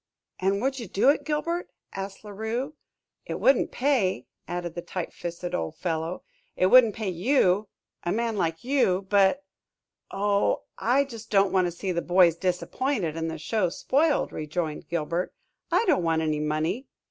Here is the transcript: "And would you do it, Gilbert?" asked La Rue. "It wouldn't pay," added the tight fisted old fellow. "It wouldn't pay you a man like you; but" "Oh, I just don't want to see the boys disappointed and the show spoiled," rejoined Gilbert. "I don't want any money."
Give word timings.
"And 0.39 0.63
would 0.63 0.79
you 0.79 0.87
do 0.87 1.09
it, 1.09 1.25
Gilbert?" 1.25 1.69
asked 1.93 2.23
La 2.23 2.31
Rue. 2.31 2.73
"It 3.27 3.39
wouldn't 3.39 3.71
pay," 3.71 4.25
added 4.47 4.73
the 4.73 4.81
tight 4.81 5.13
fisted 5.13 5.53
old 5.53 5.75
fellow. 5.75 6.23
"It 6.55 6.65
wouldn't 6.71 6.95
pay 6.95 7.09
you 7.09 7.67
a 8.01 8.11
man 8.11 8.35
like 8.35 8.63
you; 8.63 9.05
but" 9.11 9.43
"Oh, 10.11 10.63
I 10.79 11.03
just 11.03 11.29
don't 11.29 11.51
want 11.53 11.67
to 11.67 11.71
see 11.71 11.91
the 11.91 12.01
boys 12.01 12.35
disappointed 12.35 13.15
and 13.15 13.29
the 13.29 13.37
show 13.37 13.69
spoiled," 13.69 14.31
rejoined 14.31 14.89
Gilbert. 14.89 15.35
"I 15.71 15.85
don't 15.85 16.01
want 16.01 16.23
any 16.23 16.39
money." 16.39 16.87